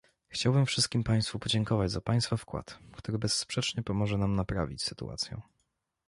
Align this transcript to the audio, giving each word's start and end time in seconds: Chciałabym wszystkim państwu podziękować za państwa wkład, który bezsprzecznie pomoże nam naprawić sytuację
Chciałabym 0.27 0.65
wszystkim 0.65 1.03
państwu 1.03 1.39
podziękować 1.39 1.91
za 1.91 2.01
państwa 2.01 2.37
wkład, 2.37 2.79
który 2.93 3.17
bezsprzecznie 3.17 3.83
pomoże 3.83 4.17
nam 4.17 4.35
naprawić 4.35 4.83
sytuację 4.83 5.41